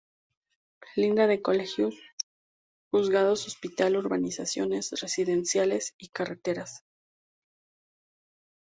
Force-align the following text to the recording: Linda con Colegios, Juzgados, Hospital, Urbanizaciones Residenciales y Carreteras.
Linda 0.95 1.27
con 1.27 1.37
Colegios, 1.43 1.93
Juzgados, 2.91 3.45
Hospital, 3.45 3.97
Urbanizaciones 3.97 4.89
Residenciales 4.99 5.93
y 5.99 6.07
Carreteras. 6.07 6.83